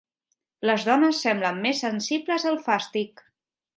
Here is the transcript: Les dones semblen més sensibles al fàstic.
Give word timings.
Les 0.69 0.85
dones 0.87 1.21
semblen 1.27 1.61
més 1.67 1.81
sensibles 1.85 2.47
al 2.53 2.59
fàstic. 2.71 3.23